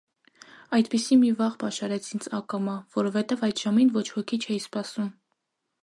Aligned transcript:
Այդպիսի 0.77 1.17
մի 1.23 1.29
վախ 1.41 1.59
պաշարեց 1.63 2.07
ինձ 2.15 2.29
ակամա, 2.39 2.75
որովհետև 2.97 3.45
այդ 3.49 3.65
ժամին 3.67 3.93
ոչ 4.03 4.05
ոքի 4.19 4.45
չէի 4.47 4.63
սպասում: 4.65 5.15